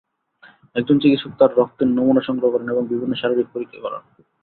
[0.75, 4.03] একজন চিকিৎসক তাঁর রক্তের নমুনা সংগ্রহ করেন এবং বিভিন্ন শারীরিক পরীক্ষা করান।